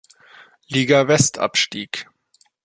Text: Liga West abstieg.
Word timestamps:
Liga 0.67 1.07
West 1.07 1.37
abstieg. 1.37 2.07